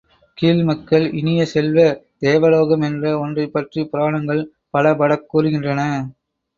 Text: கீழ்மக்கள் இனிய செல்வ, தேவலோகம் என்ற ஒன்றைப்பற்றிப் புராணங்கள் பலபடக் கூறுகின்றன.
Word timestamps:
கீழ்மக்கள் 0.37 1.13
இனிய 1.13 1.45
செல்வ, 1.45 1.77
தேவலோகம் 2.17 2.81
என்ற 2.81 3.19
ஒன்றைப்பற்றிப் 3.19 3.91
புராணங்கள் 3.91 4.43
பலபடக் 4.73 5.27
கூறுகின்றன. 5.31 5.81